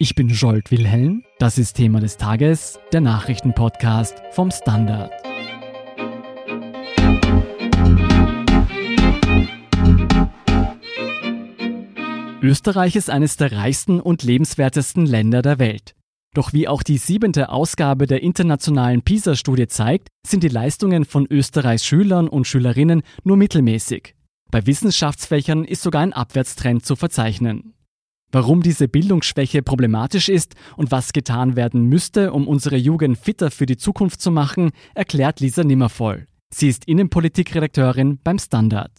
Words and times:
Ich 0.00 0.14
bin 0.14 0.28
Jolt 0.28 0.70
Wilhelm. 0.70 1.24
Das 1.40 1.58
ist 1.58 1.74
Thema 1.74 1.98
des 1.98 2.16
Tages, 2.18 2.78
der 2.92 3.00
Nachrichtenpodcast 3.00 4.22
vom 4.30 4.52
Standard. 4.52 5.10
Österreich 12.40 12.94
ist 12.94 13.10
eines 13.10 13.36
der 13.38 13.50
reichsten 13.50 13.98
und 13.98 14.22
lebenswertesten 14.22 15.04
Länder 15.04 15.42
der 15.42 15.58
Welt. 15.58 15.96
Doch 16.32 16.52
wie 16.52 16.68
auch 16.68 16.84
die 16.84 16.98
siebente 16.98 17.48
Ausgabe 17.48 18.06
der 18.06 18.22
internationalen 18.22 19.02
PISA-Studie 19.02 19.66
zeigt, 19.66 20.10
sind 20.24 20.44
die 20.44 20.48
Leistungen 20.48 21.06
von 21.06 21.26
Österreichs 21.28 21.84
Schülern 21.84 22.28
und 22.28 22.46
Schülerinnen 22.46 23.02
nur 23.24 23.36
mittelmäßig. 23.36 24.14
Bei 24.52 24.64
Wissenschaftsfächern 24.64 25.64
ist 25.64 25.82
sogar 25.82 26.02
ein 26.02 26.12
Abwärtstrend 26.12 26.86
zu 26.86 26.94
verzeichnen. 26.94 27.74
Warum 28.30 28.62
diese 28.62 28.88
Bildungsschwäche 28.88 29.62
problematisch 29.62 30.28
ist 30.28 30.54
und 30.76 30.90
was 30.90 31.14
getan 31.14 31.56
werden 31.56 31.86
müsste, 31.86 32.32
um 32.32 32.46
unsere 32.46 32.76
Jugend 32.76 33.16
fitter 33.16 33.50
für 33.50 33.64
die 33.64 33.78
Zukunft 33.78 34.20
zu 34.20 34.30
machen, 34.30 34.70
erklärt 34.94 35.40
Lisa 35.40 35.64
Nimmervoll. 35.64 36.26
Sie 36.50 36.68
ist 36.68 36.84
Innenpolitikredakteurin 36.86 38.18
beim 38.22 38.38
Standard. 38.38 38.92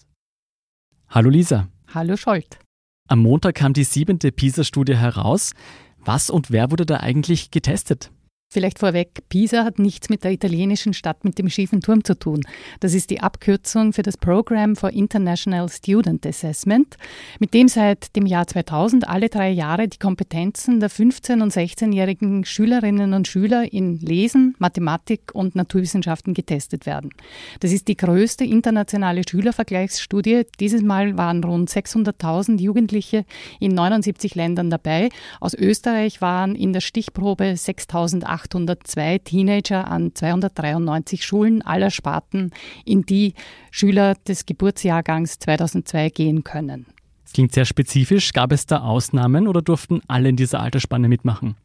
Hallo 1.10 1.30
Lisa. 1.30 1.68
Hallo 1.94 2.18
Scholt. 2.18 2.60
Am 3.08 3.20
Montag 3.20 3.56
kam 3.56 3.74
die 3.74 3.84
siebente 3.84 4.32
PISA-Studie 4.32 4.96
heraus. 4.96 5.54
Was 5.98 6.30
und 6.30 6.50
wer 6.52 6.72
wurde 6.72 6.86
da 6.86 6.98
eigentlich 6.98 7.52
getestet? 7.52 8.12
Vielleicht 8.52 8.80
vorweg, 8.80 9.20
Pisa 9.30 9.64
hat 9.64 9.78
nichts 9.78 10.10
mit 10.10 10.24
der 10.24 10.32
italienischen 10.32 10.96
Stadt 10.96 11.24
mit 11.24 11.38
dem 11.38 11.52
schiefen 11.52 11.82
Turm 11.82 12.04
zu 12.04 12.18
tun. 12.18 12.42
Das 12.80 12.96
ist 12.96 13.12
die 13.12 13.20
Abkürzung 13.20 13.94
für 13.94 14.02
das 14.02 14.18
Program 14.18 14.76
for 14.76 14.90
International 14.90 15.70
Student 15.70 16.26
Assessment, 16.26 16.98
mit 17.40 17.54
dem 17.54 17.68
seit 17.68 18.16
dem 18.16 18.26
Jahr 18.26 18.48
2000 18.48 19.08
alle 19.08 19.30
drei 19.30 19.52
Jahre 19.52 19.88
die 19.88 20.00
Kompetenzen 20.00 20.80
der 20.80 20.90
15- 20.90 21.44
und 21.44 21.54
16-jährigen 21.54 22.44
Schülerinnen 22.44 23.14
und 23.14 23.28
Schüler 23.28 23.72
in 23.72 24.00
Lesen, 24.00 24.56
Mathematik 24.58 25.30
und 25.34 25.54
Naturwissenschaften 25.54 26.34
getestet 26.34 26.88
werden. 26.88 27.12
Das 27.60 27.72
ist 27.72 27.88
die 27.88 27.98
größte 27.98 28.46
internationale 28.46 29.22
Schülervergleichsstudie. 29.30 30.48
Dieses 30.60 30.82
Mal 30.82 31.20
waren 31.20 31.44
rund 31.44 31.70
600.000 31.70 32.60
Jugendliche 32.60 33.26
in 33.60 33.76
79 33.76 34.34
Ländern 34.34 34.72
dabei. 34.72 35.10
Aus 35.40 35.54
Österreich 35.54 36.20
waren 36.20 36.56
in 36.56 36.74
der 36.74 36.82
Stichprobe 36.82 37.44
6.800 37.44 38.39
802 38.40 39.20
Teenager 39.20 39.90
an 39.90 40.14
293 40.14 41.26
Schulen 41.26 41.62
aller 41.62 41.92
Sparten, 41.92 42.52
in 42.86 43.04
die 43.04 43.34
Schüler 43.72 44.16
des 44.28 44.46
Geburtsjahrgangs 44.46 45.40
2002 45.40 46.10
gehen 46.10 46.44
können. 46.44 46.86
Das 47.24 47.34
klingt 47.34 47.54
sehr 47.54 47.66
spezifisch. 47.66 48.34
Gab 48.34 48.52
es 48.52 48.66
da 48.66 48.80
Ausnahmen 48.80 49.48
oder 49.48 49.62
durften 49.62 50.02
alle 50.08 50.30
in 50.30 50.36
dieser 50.36 50.62
Altersspanne 50.62 51.08
mitmachen? 51.08 51.56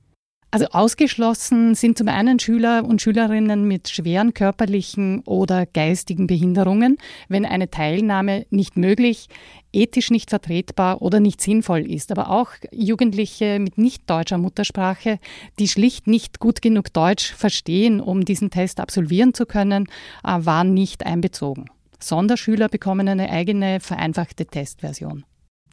Also 0.55 0.67
ausgeschlossen 0.67 1.75
sind 1.75 1.99
zum 1.99 2.07
einen 2.07 2.39
Schüler 2.39 2.85
und 2.85 3.03
Schülerinnen 3.03 3.67
mit 3.67 3.89
schweren 3.89 4.35
körperlichen 4.35 5.19
oder 5.25 5.67
geistigen 5.67 6.29
Behinderungen, 6.29 6.99
wenn 7.29 7.45
eine 7.45 7.71
Teilnahme 7.71 8.47
nicht 8.51 8.77
möglich, 8.77 9.27
ethisch 9.73 10.13
nicht 10.13 10.31
vertretbar 10.31 11.03
oder 11.03 11.19
nicht 11.19 11.41
sinnvoll 11.41 11.91
ist. 11.91 12.13
Aber 12.13 12.31
auch 12.31 12.51
Jugendliche 12.71 13.59
mit 13.59 13.79
nicht 13.79 14.09
deutscher 14.09 14.39
Muttersprache, 14.39 15.19
die 15.59 15.67
schlicht 15.67 16.07
nicht 16.07 16.39
gut 16.39 16.63
genug 16.63 16.93
Deutsch 16.93 17.35
verstehen, 17.35 18.01
um 18.01 18.25
diesen 18.25 18.51
Test 18.51 18.79
absolvieren 18.79 19.35
zu 19.35 19.47
können, 19.47 19.89
äh, 20.23 20.37
waren 20.39 20.73
nicht 20.73 21.05
einbezogen. 21.05 21.65
Sonderschüler 21.99 22.69
bekommen 22.69 23.09
eine 23.09 23.29
eigene 23.29 23.81
vereinfachte 23.81 24.47
Testversion. 24.47 25.25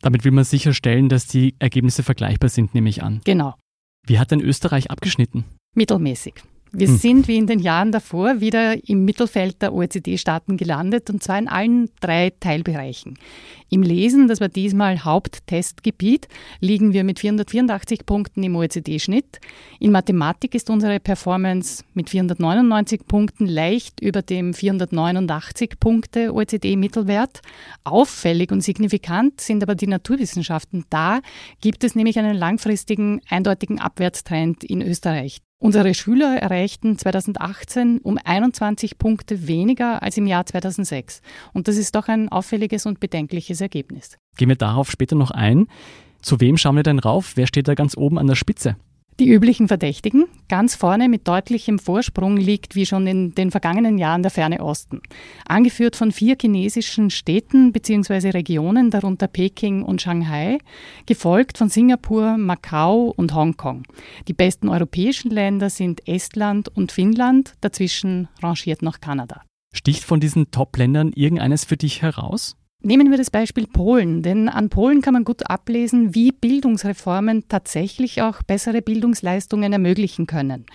Damit 0.01 0.25
will 0.25 0.31
man 0.31 0.43
sicherstellen, 0.43 1.07
dass 1.07 1.27
die 1.27 1.53
Ergebnisse 1.59 2.01
vergleichbar 2.01 2.49
sind, 2.49 2.73
nehme 2.73 2.89
ich 2.89 3.03
an. 3.03 3.21
Genau. 3.25 3.53
Wie 4.05 4.19
hat 4.19 4.31
denn 4.31 4.41
Österreich 4.41 4.89
abgeschnitten? 4.91 5.45
Mittelmäßig. 5.75 6.35
Wir 6.73 6.87
hm. 6.87 6.97
sind 6.97 7.27
wie 7.27 7.35
in 7.35 7.47
den 7.47 7.59
Jahren 7.59 7.91
davor 7.91 8.39
wieder 8.39 8.87
im 8.87 9.03
Mittelfeld 9.03 9.61
der 9.61 9.73
OECD-Staaten 9.73 10.55
gelandet 10.55 11.09
und 11.09 11.21
zwar 11.21 11.37
in 11.37 11.49
allen 11.49 11.89
drei 11.99 12.31
Teilbereichen. 12.39 13.19
Im 13.69 13.83
Lesen, 13.83 14.29
das 14.29 14.39
war 14.39 14.47
diesmal 14.47 15.03
Haupttestgebiet, 15.03 16.29
liegen 16.61 16.93
wir 16.93 17.03
mit 17.03 17.19
484 17.19 18.05
Punkten 18.05 18.43
im 18.43 18.55
OECD-Schnitt. 18.55 19.39
In 19.79 19.91
Mathematik 19.91 20.55
ist 20.55 20.69
unsere 20.69 21.01
Performance 21.01 21.83
mit 21.93 22.09
499 22.09 23.05
Punkten 23.05 23.47
leicht 23.47 23.99
über 23.99 24.21
dem 24.21 24.53
489 24.53 25.77
Punkte 25.77 26.33
OECD-Mittelwert. 26.33 27.41
Auffällig 27.83 28.49
und 28.51 28.61
signifikant 28.61 29.41
sind 29.41 29.61
aber 29.61 29.75
die 29.75 29.87
Naturwissenschaften. 29.87 30.85
Da 30.89 31.19
gibt 31.59 31.83
es 31.83 31.95
nämlich 31.95 32.17
einen 32.17 32.37
langfristigen, 32.37 33.19
eindeutigen 33.29 33.79
Abwärtstrend 33.79 34.63
in 34.63 34.81
Österreich. 34.81 35.41
Unsere 35.63 35.93
Schüler 35.93 36.37
erreichten 36.41 36.97
2018 36.97 37.99
um 37.99 38.17
21 38.17 38.97
Punkte 38.97 39.47
weniger 39.47 40.01
als 40.01 40.17
im 40.17 40.25
Jahr 40.25 40.43
2006. 40.43 41.21
Und 41.53 41.67
das 41.67 41.77
ist 41.77 41.93
doch 41.93 42.07
ein 42.07 42.29
auffälliges 42.29 42.87
und 42.87 42.99
bedenkliches 42.99 43.61
Ergebnis. 43.61 44.17
Gehen 44.37 44.49
wir 44.49 44.55
darauf 44.55 44.89
später 44.89 45.15
noch 45.15 45.29
ein. 45.29 45.67
Zu 46.23 46.39
wem 46.39 46.57
schauen 46.57 46.77
wir 46.77 46.83
denn 46.83 46.97
rauf? 46.97 47.33
Wer 47.35 47.45
steht 47.45 47.67
da 47.67 47.75
ganz 47.75 47.95
oben 47.95 48.17
an 48.17 48.25
der 48.25 48.33
Spitze? 48.33 48.75
Die 49.21 49.29
üblichen 49.29 49.67
Verdächtigen. 49.67 50.25
Ganz 50.49 50.73
vorne 50.73 51.07
mit 51.07 51.27
deutlichem 51.27 51.77
Vorsprung 51.77 52.37
liegt 52.37 52.73
wie 52.73 52.87
schon 52.87 53.05
in 53.05 53.35
den 53.35 53.51
vergangenen 53.51 53.99
Jahren 53.99 54.23
der 54.23 54.31
Ferne 54.31 54.61
Osten. 54.61 54.99
Angeführt 55.47 55.95
von 55.95 56.11
vier 56.11 56.35
chinesischen 56.41 57.11
Städten 57.11 57.71
bzw. 57.71 58.31
Regionen, 58.31 58.89
darunter 58.89 59.27
Peking 59.27 59.83
und 59.83 60.01
Shanghai, 60.01 60.57
gefolgt 61.05 61.59
von 61.59 61.69
Singapur, 61.69 62.35
Macau 62.35 63.13
und 63.15 63.35
Hongkong. 63.35 63.83
Die 64.27 64.33
besten 64.33 64.69
europäischen 64.69 65.29
Länder 65.29 65.69
sind 65.69 66.07
Estland 66.07 66.69
und 66.69 66.91
Finnland, 66.91 67.53
dazwischen 67.61 68.27
rangiert 68.41 68.81
noch 68.81 69.01
Kanada. 69.01 69.43
Sticht 69.71 70.03
von 70.03 70.19
diesen 70.19 70.49
Top-Ländern 70.49 71.11
irgendeines 71.13 71.63
für 71.63 71.77
dich 71.77 72.01
heraus? 72.01 72.55
Nehmen 72.83 73.11
wir 73.11 73.17
das 73.19 73.29
Beispiel 73.29 73.67
Polen, 73.67 74.23
denn 74.23 74.49
an 74.49 74.69
Polen 74.69 75.03
kann 75.03 75.13
man 75.13 75.23
gut 75.23 75.47
ablesen, 75.47 76.15
wie 76.15 76.31
Bildungsreformen 76.31 77.47
tatsächlich 77.47 78.23
auch 78.23 78.41
bessere 78.41 78.81
Bildungsleistungen 78.81 79.71
ermöglichen 79.71 80.25
können. 80.25 80.65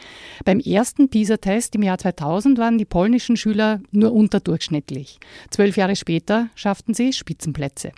Beim 0.44 0.60
ersten 0.60 1.08
PISA-Test 1.08 1.74
im 1.74 1.82
Jahr 1.82 1.98
2000 1.98 2.58
waren 2.58 2.78
die 2.78 2.84
polnischen 2.84 3.36
Schüler 3.36 3.80
nur 3.90 4.12
unterdurchschnittlich. 4.12 5.18
Zwölf 5.50 5.76
Jahre 5.76 5.96
später 5.96 6.48
schafften 6.54 6.94
sie 6.94 7.12
Spitzenplätze. 7.12 7.90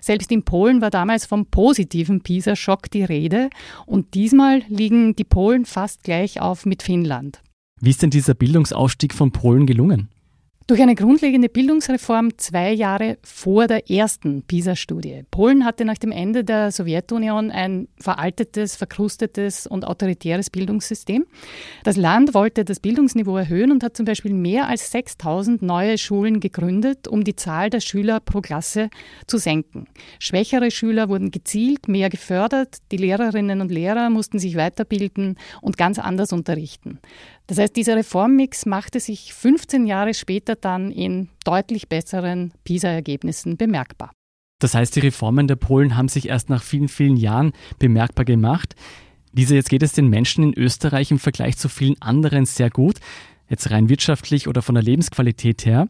Selbst 0.00 0.30
in 0.30 0.44
Polen 0.44 0.80
war 0.80 0.90
damals 0.90 1.26
vom 1.26 1.46
positiven 1.46 2.20
PISA-Schock 2.20 2.88
die 2.92 3.02
Rede 3.02 3.50
und 3.84 4.14
diesmal 4.14 4.62
liegen 4.68 5.16
die 5.16 5.24
Polen 5.24 5.64
fast 5.64 6.04
gleich 6.04 6.40
auf 6.40 6.66
mit 6.66 6.84
Finnland. 6.84 7.42
Wie 7.80 7.90
ist 7.90 8.00
denn 8.00 8.10
dieser 8.10 8.34
Bildungsaufstieg 8.34 9.12
von 9.12 9.32
Polen 9.32 9.66
gelungen? 9.66 10.08
Durch 10.68 10.82
eine 10.82 10.96
grundlegende 10.96 11.48
Bildungsreform 11.48 12.38
zwei 12.38 12.72
Jahre 12.72 13.18
vor 13.22 13.68
der 13.68 13.88
ersten 13.88 14.42
PISA-Studie. 14.42 15.22
Polen 15.30 15.64
hatte 15.64 15.84
nach 15.84 15.96
dem 15.96 16.10
Ende 16.10 16.42
der 16.42 16.72
Sowjetunion 16.72 17.52
ein 17.52 17.86
veraltetes, 18.00 18.74
verkrustetes 18.74 19.68
und 19.68 19.84
autoritäres 19.84 20.50
Bildungssystem. 20.50 21.24
Das 21.84 21.96
Land 21.96 22.34
wollte 22.34 22.64
das 22.64 22.80
Bildungsniveau 22.80 23.36
erhöhen 23.36 23.70
und 23.70 23.84
hat 23.84 23.96
zum 23.96 24.06
Beispiel 24.06 24.34
mehr 24.34 24.66
als 24.66 24.90
6000 24.90 25.62
neue 25.62 25.98
Schulen 25.98 26.40
gegründet, 26.40 27.06
um 27.06 27.22
die 27.22 27.36
Zahl 27.36 27.70
der 27.70 27.80
Schüler 27.80 28.18
pro 28.18 28.40
Klasse 28.40 28.90
zu 29.28 29.38
senken. 29.38 29.86
Schwächere 30.18 30.72
Schüler 30.72 31.08
wurden 31.08 31.30
gezielt 31.30 31.86
mehr 31.86 32.10
gefördert, 32.10 32.78
die 32.90 32.96
Lehrerinnen 32.96 33.60
und 33.60 33.70
Lehrer 33.70 34.10
mussten 34.10 34.40
sich 34.40 34.56
weiterbilden 34.56 35.38
und 35.60 35.76
ganz 35.76 36.00
anders 36.00 36.32
unterrichten. 36.32 36.98
Das 37.46 37.58
heißt, 37.58 37.76
dieser 37.76 37.96
Reformmix 37.96 38.66
machte 38.66 38.98
sich 38.98 39.32
15 39.32 39.86
Jahre 39.86 40.14
später 40.14 40.56
dann 40.56 40.90
in 40.90 41.28
deutlich 41.44 41.88
besseren 41.88 42.52
PISA-Ergebnissen 42.64 43.56
bemerkbar. 43.56 44.10
Das 44.58 44.74
heißt, 44.74 44.96
die 44.96 45.00
Reformen 45.00 45.46
der 45.46 45.56
Polen 45.56 45.96
haben 45.96 46.08
sich 46.08 46.28
erst 46.28 46.48
nach 46.48 46.62
vielen, 46.62 46.88
vielen 46.88 47.16
Jahren 47.16 47.52
bemerkbar 47.78 48.24
gemacht. 48.24 48.74
Lisa, 49.32 49.54
jetzt 49.54 49.68
geht 49.68 49.82
es 49.82 49.92
den 49.92 50.08
Menschen 50.08 50.42
in 50.42 50.54
Österreich 50.54 51.10
im 51.10 51.18
Vergleich 51.18 51.58
zu 51.58 51.68
vielen 51.68 52.00
anderen 52.00 52.46
sehr 52.46 52.70
gut, 52.70 52.96
jetzt 53.48 53.70
rein 53.70 53.88
wirtschaftlich 53.88 54.48
oder 54.48 54.62
von 54.62 54.74
der 54.74 54.82
Lebensqualität 54.82 55.66
her. 55.66 55.88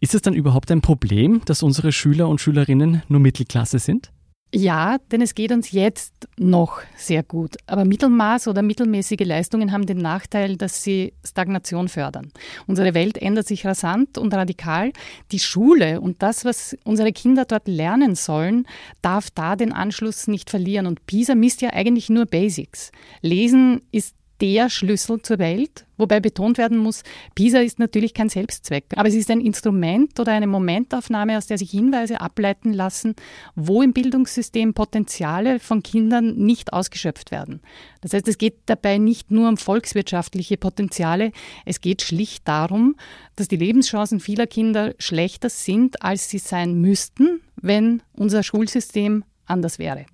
Ist 0.00 0.14
es 0.14 0.20
dann 0.20 0.34
überhaupt 0.34 0.70
ein 0.70 0.82
Problem, 0.82 1.40
dass 1.46 1.62
unsere 1.62 1.92
Schüler 1.92 2.28
und 2.28 2.42
Schülerinnen 2.42 3.02
nur 3.08 3.20
Mittelklasse 3.20 3.78
sind? 3.78 4.12
Ja, 4.56 4.98
denn 5.10 5.20
es 5.20 5.34
geht 5.34 5.50
uns 5.50 5.72
jetzt 5.72 6.28
noch 6.38 6.80
sehr 6.96 7.24
gut. 7.24 7.56
Aber 7.66 7.84
Mittelmaß 7.84 8.46
oder 8.46 8.62
mittelmäßige 8.62 9.26
Leistungen 9.26 9.72
haben 9.72 9.84
den 9.84 9.98
Nachteil, 9.98 10.56
dass 10.56 10.84
sie 10.84 11.12
Stagnation 11.24 11.88
fördern. 11.88 12.30
Unsere 12.68 12.94
Welt 12.94 13.18
ändert 13.18 13.48
sich 13.48 13.66
rasant 13.66 14.16
und 14.16 14.32
radikal. 14.32 14.92
Die 15.32 15.40
Schule 15.40 16.00
und 16.00 16.22
das, 16.22 16.44
was 16.44 16.76
unsere 16.84 17.12
Kinder 17.12 17.46
dort 17.46 17.66
lernen 17.66 18.14
sollen, 18.14 18.68
darf 19.02 19.28
da 19.30 19.56
den 19.56 19.72
Anschluss 19.72 20.28
nicht 20.28 20.50
verlieren. 20.50 20.86
Und 20.86 21.04
PISA 21.06 21.34
misst 21.34 21.60
ja 21.60 21.72
eigentlich 21.72 22.08
nur 22.08 22.26
Basics. 22.26 22.92
Lesen 23.22 23.82
ist 23.90 24.14
der 24.40 24.68
Schlüssel 24.68 25.22
zur 25.22 25.38
Welt, 25.38 25.86
wobei 25.96 26.20
betont 26.20 26.58
werden 26.58 26.78
muss, 26.78 27.02
PISA 27.34 27.60
ist 27.60 27.78
natürlich 27.78 28.14
kein 28.14 28.28
Selbstzweck, 28.28 28.86
aber 28.96 29.08
es 29.08 29.14
ist 29.14 29.30
ein 29.30 29.40
Instrument 29.40 30.18
oder 30.18 30.32
eine 30.32 30.46
Momentaufnahme, 30.46 31.38
aus 31.38 31.46
der 31.46 31.58
sich 31.58 31.70
Hinweise 31.70 32.20
ableiten 32.20 32.72
lassen, 32.72 33.14
wo 33.54 33.82
im 33.82 33.92
Bildungssystem 33.92 34.74
Potenziale 34.74 35.60
von 35.60 35.82
Kindern 35.82 36.34
nicht 36.36 36.72
ausgeschöpft 36.72 37.30
werden. 37.30 37.60
Das 38.00 38.12
heißt, 38.12 38.28
es 38.28 38.38
geht 38.38 38.56
dabei 38.66 38.98
nicht 38.98 39.30
nur 39.30 39.48
um 39.48 39.56
volkswirtschaftliche 39.56 40.56
Potenziale, 40.56 41.32
es 41.64 41.80
geht 41.80 42.02
schlicht 42.02 42.46
darum, 42.48 42.96
dass 43.36 43.48
die 43.48 43.56
Lebenschancen 43.56 44.20
vieler 44.20 44.46
Kinder 44.46 44.94
schlechter 44.98 45.48
sind, 45.48 46.02
als 46.02 46.28
sie 46.28 46.38
sein 46.38 46.80
müssten, 46.80 47.40
wenn 47.56 48.02
unser 48.14 48.42
Schulsystem 48.42 49.24
anders 49.46 49.78
wäre. 49.78 50.06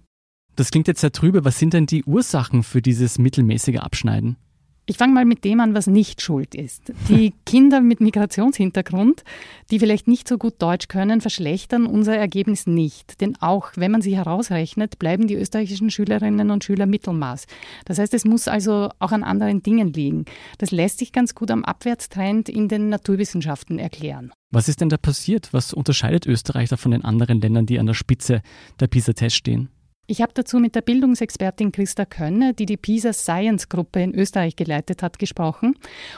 Das 0.60 0.70
klingt 0.70 0.88
jetzt 0.88 1.00
sehr 1.00 1.10
trübe. 1.10 1.46
Was 1.46 1.58
sind 1.58 1.72
denn 1.72 1.86
die 1.86 2.04
Ursachen 2.04 2.62
für 2.62 2.82
dieses 2.82 3.18
mittelmäßige 3.18 3.78
Abschneiden? 3.78 4.36
Ich 4.84 4.98
fange 4.98 5.14
mal 5.14 5.24
mit 5.24 5.42
dem 5.46 5.58
an, 5.60 5.72
was 5.72 5.86
nicht 5.86 6.20
schuld 6.20 6.54
ist. 6.54 6.92
Die 7.08 7.32
Kinder 7.46 7.80
mit 7.80 8.02
Migrationshintergrund, 8.02 9.24
die 9.70 9.78
vielleicht 9.78 10.06
nicht 10.06 10.28
so 10.28 10.36
gut 10.36 10.56
Deutsch 10.58 10.88
können, 10.88 11.22
verschlechtern 11.22 11.86
unser 11.86 12.14
Ergebnis 12.14 12.66
nicht. 12.66 13.22
Denn 13.22 13.36
auch 13.40 13.70
wenn 13.76 13.90
man 13.90 14.02
sie 14.02 14.14
herausrechnet, 14.14 14.98
bleiben 14.98 15.28
die 15.28 15.36
österreichischen 15.36 15.90
Schülerinnen 15.90 16.50
und 16.50 16.62
Schüler 16.62 16.84
Mittelmaß. 16.84 17.46
Das 17.86 17.98
heißt, 17.98 18.12
es 18.12 18.26
muss 18.26 18.46
also 18.46 18.90
auch 18.98 19.12
an 19.12 19.24
anderen 19.24 19.62
Dingen 19.62 19.94
liegen. 19.94 20.26
Das 20.58 20.72
lässt 20.72 20.98
sich 20.98 21.10
ganz 21.10 21.34
gut 21.34 21.50
am 21.50 21.64
Abwärtstrend 21.64 22.50
in 22.50 22.68
den 22.68 22.90
Naturwissenschaften 22.90 23.78
erklären. 23.78 24.30
Was 24.50 24.68
ist 24.68 24.82
denn 24.82 24.90
da 24.90 24.98
passiert? 24.98 25.54
Was 25.54 25.72
unterscheidet 25.72 26.26
Österreich 26.26 26.68
da 26.68 26.76
von 26.76 26.90
den 26.90 27.02
anderen 27.02 27.40
Ländern, 27.40 27.64
die 27.64 27.78
an 27.78 27.86
der 27.86 27.94
Spitze 27.94 28.42
der 28.78 28.88
PISA-Tests 28.88 29.38
stehen? 29.38 29.70
Ich 30.10 30.20
habe 30.20 30.32
dazu 30.34 30.58
mit 30.58 30.74
der 30.74 30.80
Bildungsexpertin 30.80 31.70
Christa 31.70 32.04
Könne, 32.04 32.52
die 32.52 32.66
die 32.66 32.76
PISA 32.76 33.12
Science 33.12 33.68
Gruppe 33.68 34.02
in 34.02 34.12
Österreich 34.12 34.56
geleitet 34.56 35.04
hat, 35.04 35.20
gesprochen. 35.20 35.76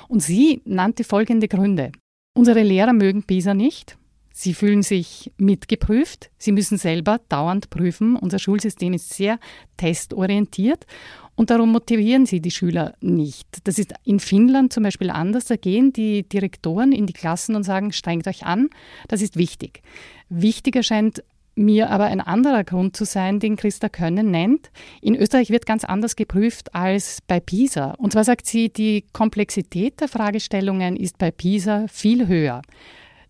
Und 0.09 0.21
sie 0.21 0.63
nannte 0.65 1.05
folgende 1.05 1.47
Gründe. 1.47 1.93
Unsere 2.35 2.63
Lehrer 2.63 2.95
mögen 2.95 3.25
PISA 3.25 3.53
nicht. 3.53 3.99
Sie 4.33 4.55
fühlen 4.55 4.83
sich 4.83 5.31
mitgeprüft. 5.37 6.31
Sie 6.39 6.53
müssen 6.53 6.79
selber 6.79 7.21
dauernd 7.29 7.69
prüfen. 7.69 8.17
Unser 8.17 8.39
Schulsystem 8.39 8.95
ist 8.95 9.13
sehr 9.13 9.39
testorientiert 9.77 10.87
und 11.35 11.51
darum 11.51 11.71
motivieren 11.71 12.25
sie 12.25 12.41
die 12.41 12.51
Schüler 12.51 12.95
nicht. 13.03 13.47
Das 13.65 13.79
ist 13.79 13.93
in 14.05 14.21
Finnland 14.21 14.73
zum 14.73 14.85
Beispiel 14.85 15.11
anders. 15.11 15.45
Da 15.45 15.57
gehen 15.57 15.93
die 15.93 16.27
Direktoren 16.27 16.93
in 16.93 17.07
die 17.07 17.13
Klassen 17.13 17.55
und 17.57 17.65
sagen, 17.65 17.93
strengt 17.93 18.27
euch 18.27 18.47
an. 18.47 18.71
Das 19.09 19.21
ist 19.21 19.37
wichtig. 19.37 19.83
Wichtiger 20.31 20.83
scheint 20.83 21.23
mir 21.55 21.91
aber 21.91 22.05
ein 22.05 22.21
anderer 22.21 22.65
Grund 22.65 22.97
zu 22.97 23.05
sein, 23.05 23.41
den 23.41 23.57
Christa 23.57 23.89
Können 23.89 24.31
nennt. 24.31 24.71
In 25.01 25.15
Österreich 25.15 25.51
wird 25.51 25.67
ganz 25.67 25.85
anders 25.85 26.17
geprüft 26.17 26.75
als 26.75 27.19
bei 27.27 27.41
PISA. 27.41 27.93
Und 27.99 28.13
zwar 28.13 28.25
sagt 28.25 28.47
sie, 28.47 28.71
die 28.71 29.05
Komplexität 29.13 30.01
der 30.01 30.09
Fragestellungen 30.09 30.97
ist 30.97 31.19
bei 31.19 31.31
PISA 31.31 31.87
viel 31.89 32.27
höher. 32.27 32.63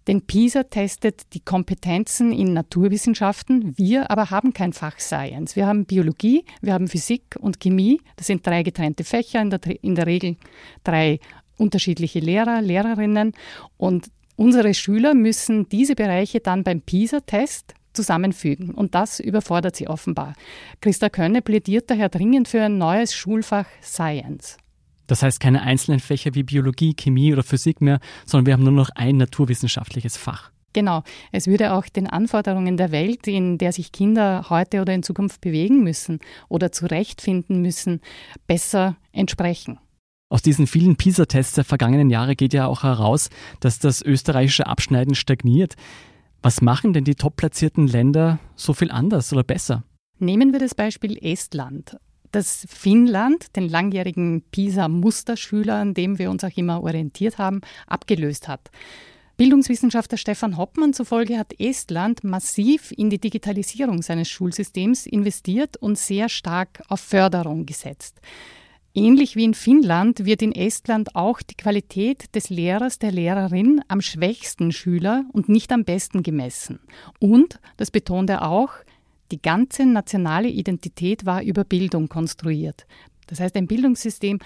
Denn 0.06 0.22
PISA 0.22 0.64
testet 0.64 1.32
die 1.32 1.40
Kompetenzen 1.40 2.32
in 2.32 2.52
Naturwissenschaften. 2.54 3.76
Wir 3.76 4.10
aber 4.10 4.30
haben 4.30 4.52
kein 4.52 4.72
Fach 4.72 4.98
Science. 4.98 5.54
Wir 5.54 5.66
haben 5.66 5.84
Biologie, 5.84 6.44
wir 6.60 6.74
haben 6.74 6.88
Physik 6.88 7.36
und 7.38 7.60
Chemie. 7.60 8.00
Das 8.16 8.26
sind 8.26 8.44
drei 8.44 8.62
getrennte 8.62 9.04
Fächer, 9.04 9.40
in 9.40 9.50
der, 9.50 9.60
in 9.82 9.94
der 9.94 10.06
Regel 10.06 10.36
drei 10.82 11.20
unterschiedliche 11.56 12.18
Lehrer, 12.18 12.60
Lehrerinnen. 12.62 13.32
Und 13.76 14.10
unsere 14.34 14.74
Schüler 14.74 15.14
müssen 15.14 15.68
diese 15.68 15.94
Bereiche 15.94 16.40
dann 16.40 16.64
beim 16.64 16.80
PISA-Test 16.80 17.74
zusammenfügen. 17.92 18.70
Und 18.70 18.94
das 18.94 19.20
überfordert 19.20 19.76
sie 19.76 19.88
offenbar. 19.88 20.34
Christa 20.80 21.08
Könne 21.08 21.42
plädiert 21.42 21.90
daher 21.90 22.08
dringend 22.08 22.48
für 22.48 22.62
ein 22.62 22.78
neues 22.78 23.14
Schulfach 23.14 23.66
Science. 23.82 24.56
Das 25.06 25.22
heißt 25.22 25.40
keine 25.40 25.62
einzelnen 25.62 26.00
Fächer 26.00 26.34
wie 26.34 26.42
Biologie, 26.42 26.94
Chemie 26.94 27.32
oder 27.32 27.42
Physik 27.42 27.80
mehr, 27.80 28.00
sondern 28.24 28.46
wir 28.46 28.52
haben 28.54 28.64
nur 28.64 28.72
noch 28.72 28.90
ein 28.94 29.16
naturwissenschaftliches 29.16 30.16
Fach. 30.16 30.50
Genau. 30.72 31.02
Es 31.32 31.46
würde 31.46 31.74
auch 31.74 31.86
den 31.86 32.06
Anforderungen 32.06 32.76
der 32.76 32.92
Welt, 32.92 33.26
in 33.26 33.58
der 33.58 33.72
sich 33.72 33.92
Kinder 33.92 34.46
heute 34.48 34.80
oder 34.80 34.94
in 34.94 35.02
Zukunft 35.02 35.40
bewegen 35.40 35.82
müssen 35.82 36.20
oder 36.48 36.72
zurechtfinden 36.72 37.60
müssen, 37.60 38.00
besser 38.46 38.96
entsprechen. 39.12 39.78
Aus 40.30 40.40
diesen 40.40 40.66
vielen 40.66 40.96
PISA-Tests 40.96 41.56
der 41.56 41.64
vergangenen 41.64 42.08
Jahre 42.08 42.36
geht 42.36 42.54
ja 42.54 42.66
auch 42.66 42.84
heraus, 42.84 43.28
dass 43.60 43.80
das 43.80 44.00
österreichische 44.00 44.66
Abschneiden 44.66 45.14
stagniert. 45.14 45.74
Was 46.42 46.60
machen 46.60 46.92
denn 46.92 47.04
die 47.04 47.14
top-platzierten 47.14 47.86
Länder 47.86 48.40
so 48.56 48.74
viel 48.74 48.90
anders 48.90 49.32
oder 49.32 49.44
besser? 49.44 49.84
Nehmen 50.18 50.52
wir 50.52 50.58
das 50.58 50.74
Beispiel 50.74 51.16
Estland. 51.24 51.96
Das 52.32 52.66
Finnland, 52.68 53.54
den 53.54 53.68
langjährigen 53.68 54.42
PISA-Musterschüler, 54.50 55.76
an 55.76 55.94
dem 55.94 56.18
wir 56.18 56.30
uns 56.30 56.42
auch 56.42 56.56
immer 56.56 56.82
orientiert 56.82 57.38
haben, 57.38 57.60
abgelöst 57.86 58.48
hat. 58.48 58.70
Bildungswissenschaftler 59.36 60.18
Stefan 60.18 60.56
Hoppmann 60.56 60.94
zufolge 60.94 61.38
hat 61.38 61.58
Estland 61.60 62.24
massiv 62.24 62.92
in 62.96 63.08
die 63.08 63.20
Digitalisierung 63.20 64.02
seines 64.02 64.28
Schulsystems 64.28 65.06
investiert 65.06 65.76
und 65.76 65.96
sehr 65.96 66.28
stark 66.28 66.82
auf 66.88 67.00
Förderung 67.00 67.66
gesetzt. 67.66 68.20
Ähnlich 68.94 69.36
wie 69.36 69.44
in 69.44 69.54
Finnland 69.54 70.26
wird 70.26 70.42
in 70.42 70.52
Estland 70.52 71.16
auch 71.16 71.40
die 71.40 71.54
Qualität 71.54 72.34
des 72.34 72.50
Lehrers, 72.50 72.98
der 72.98 73.10
Lehrerin 73.10 73.80
am 73.88 74.02
schwächsten 74.02 74.70
Schüler 74.70 75.24
und 75.32 75.48
nicht 75.48 75.72
am 75.72 75.84
besten 75.84 76.22
gemessen. 76.22 76.78
Und, 77.18 77.58
das 77.78 77.90
betont 77.90 78.28
er 78.28 78.46
auch, 78.46 78.70
die 79.30 79.40
ganze 79.40 79.86
nationale 79.86 80.48
Identität 80.48 81.24
war 81.24 81.42
über 81.42 81.64
Bildung 81.64 82.10
konstruiert. 82.10 82.86
Das 83.28 83.40
heißt, 83.40 83.56
ein 83.56 83.66
Bildungssystem 83.66 84.40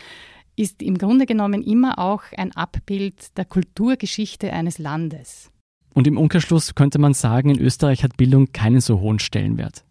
ist 0.54 0.80
im 0.80 0.96
Grunde 0.96 1.26
genommen 1.26 1.60
immer 1.60 1.98
auch 1.98 2.22
ein 2.36 2.52
Abbild 2.52 3.36
der 3.36 3.46
Kulturgeschichte 3.46 4.52
eines 4.52 4.78
Landes. 4.78 5.50
Und 5.92 6.06
im 6.06 6.16
Umkehrschluss 6.16 6.76
könnte 6.76 7.00
man 7.00 7.14
sagen, 7.14 7.50
in 7.50 7.58
Österreich 7.58 8.04
hat 8.04 8.16
Bildung 8.16 8.52
keinen 8.52 8.80
so 8.80 9.00
hohen 9.00 9.18
Stellenwert. 9.18 9.85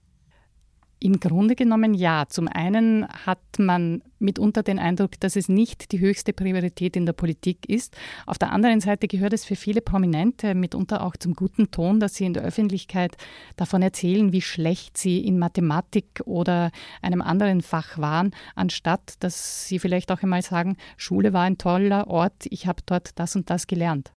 Im 1.00 1.20
Grunde 1.20 1.56
genommen 1.56 1.94
ja. 1.94 2.26
Zum 2.30 2.48
einen 2.48 3.08
hat 3.08 3.40
man 3.58 4.02
mitunter 4.20 4.64
den 4.64 4.80
Eindruck, 4.80 5.20
dass 5.20 5.36
es 5.36 5.50
nicht 5.50 5.92
die 5.92 6.00
höchste 6.00 6.34
Priorität 6.34 6.96
in 6.96 7.06
der 7.06 7.14
Politik 7.14 7.68
ist. 7.68 7.96
Auf 8.26 8.38
der 8.38 8.52
anderen 8.52 8.80
Seite 8.82 9.08
gehört 9.08 9.34
es 9.34 9.46
für 9.46 9.56
viele 9.56 9.82
Prominente 9.82 10.56
mitunter 10.56 11.04
auch 11.04 11.16
zum 11.18 11.34
guten 11.34 11.70
Ton, 11.70 12.00
dass 12.00 12.16
sie 12.16 12.26
in 12.26 12.34
der 12.34 12.44
Öffentlichkeit 12.44 13.18
davon 13.58 13.82
erzählen, 13.82 14.32
wie 14.32 14.42
schlecht 14.42 14.98
sie 14.98 15.20
in 15.20 15.38
Mathematik 15.38 16.22
oder 16.26 16.72
einem 17.02 17.22
anderen 17.22 17.62
Fach 17.62 17.98
waren, 17.98 18.32
anstatt 18.56 19.16
dass 19.20 19.68
sie 19.68 19.80
vielleicht 19.80 20.12
auch 20.12 20.24
einmal 20.24 20.42
sagen, 20.42 20.78
Schule 20.98 21.34
war 21.34 21.44
ein 21.44 21.58
toller 21.58 22.08
Ort, 22.08 22.46
ich 22.50 22.68
habe 22.68 22.82
dort 22.86 23.20
das 23.20 23.36
und 23.36 23.50
das 23.50 23.68
gelernt. 23.68 24.15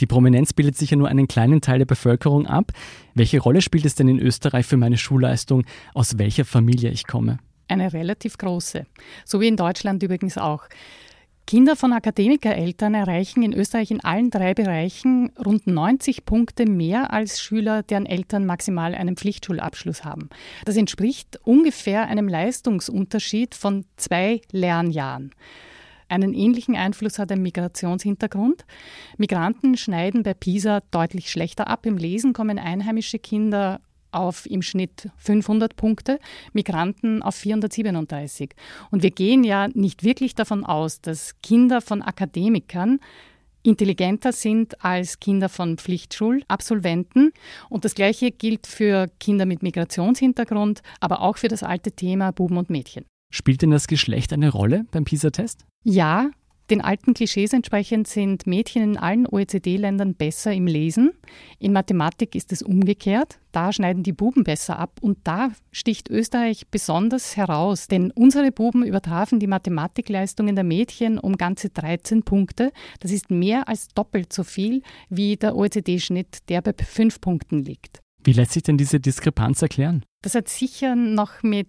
Die 0.00 0.06
Prominenz 0.06 0.52
bildet 0.52 0.76
sicher 0.76 0.96
nur 0.96 1.08
einen 1.08 1.28
kleinen 1.28 1.60
Teil 1.60 1.78
der 1.78 1.86
Bevölkerung 1.86 2.46
ab. 2.46 2.72
Welche 3.14 3.40
Rolle 3.40 3.62
spielt 3.62 3.84
es 3.84 3.94
denn 3.94 4.08
in 4.08 4.18
Österreich 4.18 4.66
für 4.66 4.76
meine 4.76 4.96
Schulleistung, 4.96 5.64
aus 5.94 6.18
welcher 6.18 6.44
Familie 6.44 6.90
ich 6.90 7.06
komme? 7.06 7.38
Eine 7.68 7.92
relativ 7.92 8.38
große. 8.38 8.86
So 9.24 9.40
wie 9.40 9.48
in 9.48 9.56
Deutschland 9.56 10.02
übrigens 10.02 10.38
auch. 10.38 10.64
Kinder 11.48 11.76
von 11.76 11.94
Akademikereltern 11.94 12.92
erreichen 12.92 13.42
in 13.42 13.54
Österreich 13.54 13.90
in 13.90 14.04
allen 14.04 14.28
drei 14.28 14.52
Bereichen 14.52 15.32
rund 15.42 15.66
90 15.66 16.26
Punkte 16.26 16.66
mehr 16.66 17.10
als 17.10 17.40
Schüler, 17.40 17.82
deren 17.82 18.04
Eltern 18.04 18.44
maximal 18.44 18.94
einen 18.94 19.16
Pflichtschulabschluss 19.16 20.04
haben. 20.04 20.28
Das 20.66 20.76
entspricht 20.76 21.40
ungefähr 21.44 22.06
einem 22.06 22.28
Leistungsunterschied 22.28 23.54
von 23.54 23.86
zwei 23.96 24.42
Lernjahren. 24.52 25.30
Einen 26.08 26.32
ähnlichen 26.32 26.74
Einfluss 26.74 27.18
hat 27.18 27.30
ein 27.30 27.42
Migrationshintergrund. 27.42 28.64
Migranten 29.18 29.76
schneiden 29.76 30.22
bei 30.22 30.34
PISA 30.34 30.80
deutlich 30.90 31.30
schlechter 31.30 31.68
ab. 31.68 31.84
Im 31.84 31.98
Lesen 31.98 32.32
kommen 32.32 32.58
einheimische 32.58 33.18
Kinder 33.18 33.80
auf 34.10 34.46
im 34.46 34.62
Schnitt 34.62 35.10
500 35.18 35.76
Punkte, 35.76 36.18
Migranten 36.52 37.22
auf 37.22 37.34
437. 37.34 38.54
Und 38.90 39.02
wir 39.02 39.10
gehen 39.10 39.44
ja 39.44 39.68
nicht 39.68 40.02
wirklich 40.02 40.34
davon 40.34 40.64
aus, 40.64 41.00
dass 41.02 41.40
Kinder 41.42 41.82
von 41.82 42.00
Akademikern 42.00 43.00
intelligenter 43.62 44.32
sind 44.32 44.82
als 44.82 45.20
Kinder 45.20 45.48
von 45.48 45.76
Pflichtschulabsolventen. 45.76 47.32
Und 47.68 47.84
das 47.84 47.94
Gleiche 47.94 48.30
gilt 48.30 48.66
für 48.66 49.08
Kinder 49.20 49.44
mit 49.44 49.62
Migrationshintergrund, 49.62 50.82
aber 51.00 51.20
auch 51.20 51.36
für 51.36 51.48
das 51.48 51.62
alte 51.62 51.92
Thema 51.92 52.32
Buben 52.32 52.56
und 52.56 52.70
Mädchen. 52.70 53.04
Spielt 53.30 53.62
denn 53.62 53.70
das 53.70 53.86
Geschlecht 53.86 54.32
eine 54.32 54.50
Rolle 54.50 54.84
beim 54.90 55.04
PISA-Test? 55.04 55.64
Ja, 55.84 56.30
den 56.70 56.82
alten 56.82 57.14
Klischees 57.14 57.54
entsprechend 57.54 58.08
sind 58.08 58.46
Mädchen 58.46 58.82
in 58.82 58.96
allen 58.98 59.26
OECD-Ländern 59.26 60.14
besser 60.14 60.52
im 60.52 60.66
Lesen. 60.66 61.12
In 61.58 61.72
Mathematik 61.72 62.34
ist 62.34 62.52
es 62.52 62.60
umgekehrt. 62.60 63.40
Da 63.52 63.72
schneiden 63.72 64.02
die 64.02 64.12
Buben 64.12 64.44
besser 64.44 64.78
ab. 64.78 64.98
Und 65.00 65.18
da 65.24 65.52
sticht 65.72 66.10
Österreich 66.10 66.68
besonders 66.70 67.38
heraus. 67.38 67.88
Denn 67.88 68.10
unsere 68.10 68.52
Buben 68.52 68.84
übertrafen 68.84 69.40
die 69.40 69.46
Mathematikleistungen 69.46 70.56
der 70.56 70.64
Mädchen 70.64 71.18
um 71.18 71.36
ganze 71.36 71.70
13 71.70 72.22
Punkte. 72.22 72.70
Das 73.00 73.12
ist 73.12 73.30
mehr 73.30 73.66
als 73.66 73.88
doppelt 73.88 74.30
so 74.34 74.44
viel 74.44 74.82
wie 75.08 75.36
der 75.36 75.56
OECD-Schnitt, 75.56 76.50
der 76.50 76.60
bei 76.60 76.74
5 76.74 77.22
Punkten 77.22 77.64
liegt. 77.64 78.00
Wie 78.22 78.32
lässt 78.32 78.52
sich 78.52 78.64
denn 78.64 78.76
diese 78.76 79.00
Diskrepanz 79.00 79.62
erklären? 79.62 80.04
Das 80.20 80.34
hat 80.34 80.48
sicher 80.48 80.96
noch 80.96 81.42
mit 81.42 81.68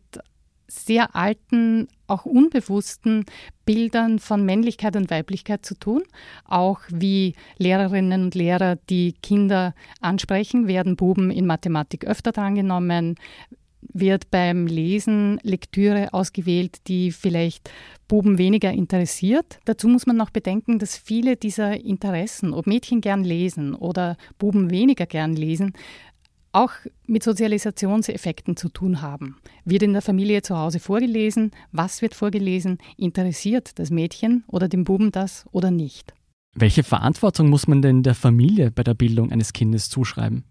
sehr 0.70 1.16
alten, 1.16 1.88
auch 2.08 2.26
unbewussten 2.26 3.26
Bildern 3.66 4.20
von 4.20 4.46
Männlichkeit 4.46 4.96
und 4.96 5.12
Weiblichkeit 5.12 5.66
zu 5.66 5.76
tun. 5.76 6.04
Auch 6.46 6.80
wie 6.90 7.36
Lehrerinnen 7.58 8.24
und 8.24 8.36
Lehrer 8.36 8.78
die 8.90 9.14
Kinder 9.22 9.74
ansprechen, 10.00 10.68
werden 10.68 10.96
Buben 10.96 11.32
in 11.32 11.46
Mathematik 11.46 12.06
öfter 12.06 12.32
drangenommen, 12.32 13.16
wird 13.82 14.30
beim 14.30 14.68
Lesen 14.68 15.40
Lektüre 15.44 16.14
ausgewählt, 16.14 16.78
die 16.88 17.12
vielleicht 17.12 17.72
Buben 18.08 18.38
weniger 18.38 18.72
interessiert. 18.72 19.60
Dazu 19.66 19.88
muss 19.88 20.06
man 20.06 20.18
noch 20.18 20.32
bedenken, 20.32 20.80
dass 20.80 20.98
viele 20.98 21.38
dieser 21.38 21.80
Interessen, 21.80 22.54
ob 22.54 22.68
Mädchen 22.68 23.02
gern 23.02 23.24
lesen 23.24 23.76
oder 23.76 24.18
Buben 24.38 24.70
weniger 24.70 25.06
gern 25.06 25.36
lesen, 25.36 25.74
auch 26.52 26.72
mit 27.06 27.24
Sozialisationseffekten 27.24 28.58
zu 28.58 28.70
tun 28.70 29.02
haben. 29.02 29.38
Wird 29.66 29.84
in 29.84 29.94
der 29.94 30.02
Familie 30.02 30.42
zu 30.42 30.58
Hause 30.58 30.80
vorgelesen? 30.80 31.52
Was 31.72 32.02
wird 32.02 32.16
vorgelesen? 32.16 32.78
Interessiert 32.98 33.78
das 33.80 33.90
Mädchen 33.90 34.44
oder 34.48 34.68
dem 34.68 34.84
Buben 34.84 35.12
das 35.12 35.46
oder 35.52 35.72
nicht? 35.72 36.14
Welche 36.56 36.84
Verantwortung 36.84 37.50
muss 37.50 37.68
man 37.68 37.82
denn 37.82 38.04
der 38.04 38.16
Familie 38.16 38.72
bei 38.72 38.84
der 38.84 38.96
Bildung 38.96 39.32
eines 39.32 39.54
Kindes 39.54 39.90
zuschreiben? 39.90 40.44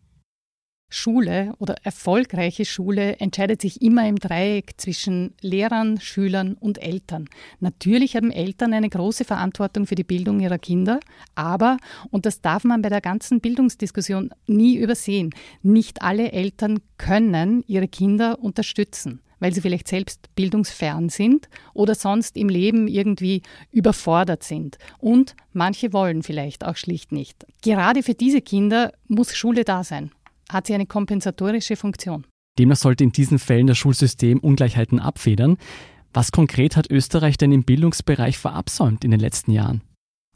Schule 0.89 1.53
oder 1.59 1.77
erfolgreiche 1.83 2.65
Schule 2.65 3.17
entscheidet 3.17 3.61
sich 3.61 3.83
immer 3.83 4.09
im 4.09 4.17
Dreieck 4.17 4.73
zwischen 4.79 5.35
Lehrern, 5.41 6.01
Schülern 6.01 6.55
und 6.55 6.83
Eltern. 6.83 7.29
Natürlich 7.61 8.17
haben 8.17 8.31
Eltern 8.31 8.73
eine 8.73 8.89
große 8.89 9.25
Verantwortung 9.25 9.87
für 9.87 9.95
die 9.95 10.05
Bildung 10.05 10.41
ihrer 10.41 10.59
Kinder, 10.59 11.01
aber, 11.35 11.77
und 12.11 12.25
das 12.25 12.41
darf 12.41 12.65
man 12.65 12.81
bei 12.81 12.89
der 12.89 13.03
ganzen 13.03 13.41
Bildungsdiskussion 13.41 14.31
nie 14.47 14.77
übersehen, 14.77 15.31
nicht 15.63 16.03
alle 16.03 16.33
Eltern 16.33 16.81
können 16.97 17.65
ihre 17.67 17.89
Kinder 17.89 18.39
unterstützen 18.41 19.21
weil 19.41 19.53
sie 19.53 19.61
vielleicht 19.61 19.87
selbst 19.87 20.35
bildungsfern 20.35 21.11
sind 21.11 21.49
oder 21.73 21.95
sonst 21.95 22.37
im 22.37 22.49
Leben 22.49 22.89
irgendwie 22.89 23.43
überfordert 23.71 24.43
sind. 24.43 24.79
Und 24.99 25.37
manche 25.53 25.93
wollen 25.93 26.25
vielleicht 26.25 26.65
auch 26.65 26.77
schlicht 26.77 27.13
nicht. 27.13 27.47
Gerade 27.63 28.03
für 28.03 28.15
diese 28.15 28.41
Kinder 28.41 28.93
muss 29.07 29.37
Schule 29.37 29.63
da 29.65 29.85
sein 29.85 30.11
hat 30.51 30.67
sie 30.67 30.75
eine 30.75 30.87
kompensatorische 30.87 31.77
Funktion. 31.77 32.27
Demnach 32.59 32.77
sollte 32.77 33.05
in 33.05 33.13
diesen 33.13 33.39
Fällen 33.39 33.67
das 33.67 33.79
Schulsystem 33.79 34.39
Ungleichheiten 34.41 34.99
abfedern. 34.99 35.57
Was 36.13 36.33
konkret 36.33 36.77
hat 36.77 36.91
Österreich 36.91 37.37
denn 37.37 37.53
im 37.53 37.65
Bildungsbereich 37.65 38.39
verabsäumt 38.39 39.05
in 39.05 39.11
den 39.11 39.21
letzten 39.21 39.53
Jahren? 39.53 39.83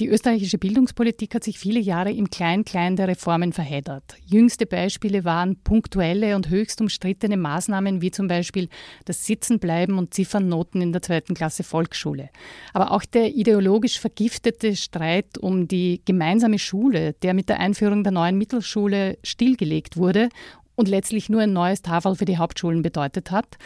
Die 0.02 0.08
österreichische 0.08 0.58
Bildungspolitik 0.58 1.32
hat 1.32 1.44
sich 1.44 1.60
viele 1.60 1.78
Jahre 1.78 2.10
im 2.10 2.28
Klein-Klein 2.28 2.96
der 2.96 3.06
Reformen 3.06 3.52
verheddert. 3.52 4.16
Jüngste 4.26 4.66
Beispiele 4.66 5.24
waren 5.24 5.54
punktuelle 5.62 6.34
und 6.34 6.50
höchst 6.50 6.80
umstrittene 6.80 7.36
Maßnahmen 7.36 8.02
wie 8.02 8.10
zum 8.10 8.26
Beispiel 8.26 8.68
das 9.04 9.24
Sitzenbleiben 9.24 9.98
und 9.98 10.12
Ziffernnoten 10.12 10.82
in 10.82 10.90
der 10.90 11.02
zweiten 11.02 11.34
Klasse 11.34 11.62
Volksschule. 11.62 12.30
Aber 12.72 12.90
auch 12.90 13.04
der 13.04 13.36
ideologisch 13.36 14.00
vergiftete 14.00 14.74
Streit 14.74 15.38
um 15.38 15.68
die 15.68 16.02
gemeinsame 16.04 16.58
Schule, 16.58 17.12
der 17.22 17.32
mit 17.32 17.48
der 17.48 17.60
Einführung 17.60 18.02
der 18.02 18.10
neuen 18.10 18.36
Mittelschule 18.36 19.18
stillgelegt 19.22 19.96
wurde 19.96 20.30
und 20.74 20.88
letztlich 20.88 21.28
nur 21.28 21.42
ein 21.42 21.52
neues 21.52 21.80
Tafel 21.80 22.16
für 22.16 22.24
die 22.24 22.38
Hauptschulen 22.38 22.82
bedeutet 22.82 23.30
hat, 23.30 23.56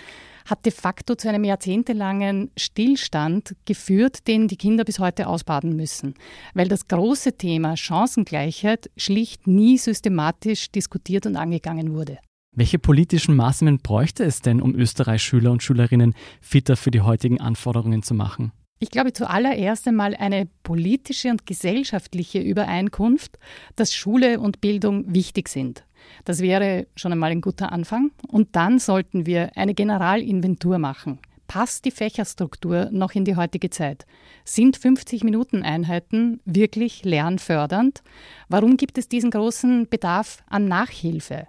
hat 0.47 0.65
de 0.65 0.73
facto 0.73 1.15
zu 1.15 1.29
einem 1.29 1.45
jahrzehntelangen 1.45 2.51
Stillstand 2.57 3.55
geführt, 3.65 4.27
den 4.27 4.49
die 4.49 4.57
Kinder 4.57 4.85
bis 4.85 4.99
heute 4.99 5.27
ausbaden 5.27 5.77
müssen, 5.77 6.15
weil 6.55 6.69
das 6.69 6.89
große 6.89 7.37
Thema 7.37 7.77
Chancengleichheit 7.77 8.91
schlicht 8.97 9.47
nie 9.47 9.77
systematisch 9.79 10.71
diskutiert 10.71 11.27
und 11.27 11.37
angegangen 11.37 11.93
wurde. 11.93 12.19
Welche 12.55 12.79
politischen 12.79 13.37
Maßnahmen 13.37 13.81
bräuchte 13.81 14.25
es 14.25 14.41
denn, 14.41 14.63
um 14.63 14.75
Österreichs 14.75 15.23
Schüler 15.23 15.53
und 15.53 15.63
Schülerinnen 15.63 16.15
fitter 16.41 16.77
für 16.77 16.91
die 16.91 17.03
heutigen 17.03 17.39
Anforderungen 17.41 18.03
zu 18.03 18.15
machen? 18.15 18.53
Ich 18.79 18.91
glaube 18.91 19.15
zuallererst 19.15 19.89
einmal 19.89 20.15
eine 20.15 20.49
politische 20.63 21.31
und 21.31 21.47
gesellschaftliche 21.47 22.41
Übereinkunft, 22.41 23.39
dass 23.75 23.95
Schule 23.95 24.39
und 24.39 24.61
Bildung 24.61 25.15
wichtig 25.15 25.49
sind. 25.49 25.86
Das 26.25 26.41
wäre 26.41 26.87
schon 26.97 27.13
einmal 27.13 27.31
ein 27.31 27.41
guter 27.41 27.73
Anfang. 27.73 28.11
Und 28.29 28.57
dann 28.57 28.79
sollten 28.79 29.27
wir 29.27 29.57
eine 29.57 29.75
Generalinventur 29.75 30.79
machen. 30.79 31.19
Passt 31.49 31.85
die 31.85 31.91
Fächerstruktur 31.91 32.89
noch 32.91 33.13
in 33.13 33.25
die 33.25 33.37
heutige 33.37 33.71
Zeit? 33.71 34.05
Sind 34.45 34.79
50-Minuten-Einheiten 34.79 36.41
wirklich 36.45 37.05
lernfördernd? 37.05 38.03
Warum 38.49 38.77
gibt 38.77 38.99
es 38.99 39.09
diesen 39.09 39.31
großen 39.31 39.89
Bedarf 39.89 40.43
an 40.49 40.67
Nachhilfe? 40.67 41.47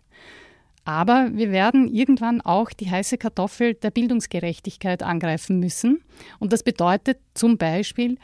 Aber 0.87 1.31
wir 1.33 1.51
werden 1.51 1.93
irgendwann 1.93 2.39
auch 2.39 2.69
die 2.69 2.89
heiße 2.89 3.17
Kartoffel 3.17 3.73
der 3.73 3.91
Bildungsgerechtigkeit 3.91 5.03
angreifen 5.03 5.59
müssen. 5.59 6.01
Und 6.39 6.53
das 6.53 6.63
bedeutet 6.63 7.19
zum 7.33 7.57
Beispiel, 7.57 8.17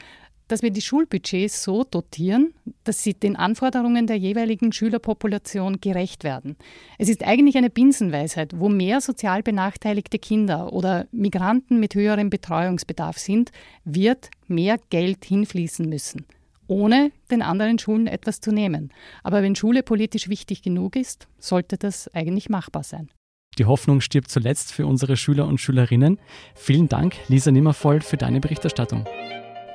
dass 0.48 0.62
wir 0.62 0.70
die 0.70 0.82
Schulbudgets 0.82 1.62
so 1.62 1.84
dotieren, 1.84 2.54
dass 2.84 3.02
sie 3.02 3.14
den 3.14 3.36
Anforderungen 3.36 4.06
der 4.06 4.16
jeweiligen 4.16 4.72
Schülerpopulation 4.72 5.80
gerecht 5.80 6.24
werden. 6.24 6.56
Es 6.98 7.08
ist 7.08 7.24
eigentlich 7.24 7.56
eine 7.56 7.70
Binsenweisheit, 7.70 8.52
wo 8.58 8.68
mehr 8.68 9.00
sozial 9.00 9.42
benachteiligte 9.42 10.18
Kinder 10.18 10.72
oder 10.72 11.06
Migranten 11.12 11.80
mit 11.80 11.94
höherem 11.94 12.30
Betreuungsbedarf 12.30 13.18
sind, 13.18 13.52
wird 13.84 14.30
mehr 14.46 14.78
Geld 14.90 15.24
hinfließen 15.24 15.88
müssen 15.88 16.26
ohne 16.66 17.12
den 17.30 17.42
anderen 17.42 17.78
Schulen 17.78 18.06
etwas 18.06 18.40
zu 18.40 18.50
nehmen. 18.50 18.90
Aber 19.22 19.42
wenn 19.42 19.54
Schule 19.54 19.82
politisch 19.82 20.28
wichtig 20.28 20.62
genug 20.62 20.96
ist, 20.96 21.28
sollte 21.38 21.76
das 21.76 22.08
eigentlich 22.14 22.48
machbar 22.48 22.84
sein. 22.84 23.10
Die 23.58 23.66
Hoffnung 23.66 24.00
stirbt 24.00 24.30
zuletzt 24.30 24.72
für 24.72 24.86
unsere 24.86 25.16
Schüler 25.16 25.46
und 25.46 25.58
Schülerinnen. 25.58 26.18
Vielen 26.54 26.88
Dank, 26.88 27.14
Lisa 27.28 27.52
Nimmervoll, 27.52 28.00
für 28.00 28.16
deine 28.16 28.40
Berichterstattung. 28.40 29.04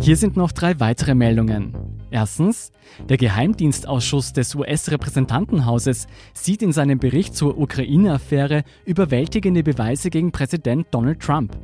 Hier 0.00 0.16
sind 0.16 0.34
noch 0.34 0.50
drei 0.52 0.80
weitere 0.80 1.14
Meldungen. 1.14 1.74
Erstens, 2.10 2.72
der 3.10 3.18
Geheimdienstausschuss 3.18 4.32
des 4.32 4.54
US-Repräsentantenhauses 4.54 6.06
sieht 6.32 6.62
in 6.62 6.72
seinem 6.72 6.98
Bericht 6.98 7.36
zur 7.36 7.58
Ukraine-Affäre 7.58 8.64
überwältigende 8.86 9.62
Beweise 9.62 10.08
gegen 10.08 10.32
Präsident 10.32 10.86
Donald 10.90 11.20
Trump. 11.20 11.56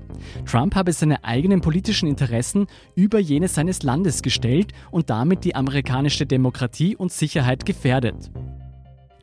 Trump 0.44 0.74
habe 0.74 0.92
seine 0.92 1.24
eigenen 1.24 1.62
politischen 1.62 2.08
Interessen 2.08 2.66
über 2.94 3.18
jene 3.18 3.48
seines 3.48 3.82
Landes 3.82 4.20
gestellt 4.20 4.72
und 4.90 5.08
damit 5.08 5.42
die 5.44 5.54
amerikanische 5.54 6.26
Demokratie 6.26 6.94
und 6.94 7.12
Sicherheit 7.12 7.64
gefährdet. 7.64 8.30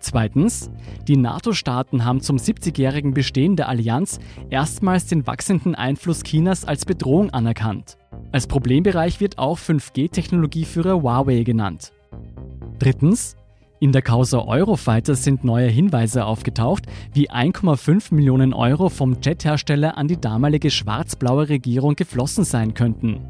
Zweitens, 0.04 0.70
die 1.08 1.16
NATO-Staaten 1.16 2.04
haben 2.04 2.20
zum 2.20 2.36
70-jährigen 2.36 3.14
Bestehen 3.14 3.56
der 3.56 3.70
Allianz 3.70 4.20
erstmals 4.50 5.06
den 5.06 5.26
wachsenden 5.26 5.76
Einfluss 5.76 6.24
Chinas 6.24 6.66
als 6.66 6.84
Bedrohung 6.84 7.30
anerkannt. 7.30 7.98
Als 8.34 8.46
Problembereich 8.46 9.22
wird 9.22 9.38
auch 9.38 9.58
5G-Technologieführer 9.58 11.02
Huawei 11.02 11.44
genannt. 11.44 11.94
Drittens, 12.80 13.38
in 13.80 13.94
der 13.94 14.02
Causa 14.02 14.40
Eurofighter 14.40 15.16
sind 15.16 15.46
neue 15.46 15.70
Hinweise 15.70 16.26
aufgetaucht, 16.26 16.86
wie 17.14 17.32
1,5 17.32 18.14
Millionen 18.14 18.54
Euro 18.54 18.90
vom 18.90 19.18
Jethersteller 19.22 19.98
an 19.98 20.10
die 20.10 20.20
damalige 20.20 20.70
schwarz-blaue 20.70 21.48
Regierung 21.48 21.96
geflossen 21.96 22.44
sein 22.44 22.74
könnten. 22.74 23.22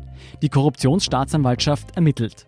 Die 0.42 0.50
Korruptionsstaatsanwaltschaft 0.50 1.96
ermittelt. 1.96 2.48